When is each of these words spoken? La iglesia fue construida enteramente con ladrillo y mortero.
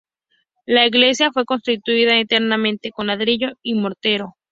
La 0.65 0.87
iglesia 0.87 1.31
fue 1.31 1.45
construida 1.45 2.17
enteramente 2.17 2.89
con 2.89 3.05
ladrillo 3.05 3.49
y 3.61 3.75
mortero. 3.75 4.35